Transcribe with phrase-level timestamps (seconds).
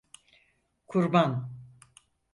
[0.87, 1.49] Kurban…